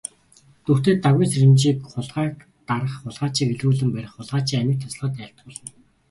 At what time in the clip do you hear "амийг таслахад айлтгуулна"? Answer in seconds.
4.61-5.69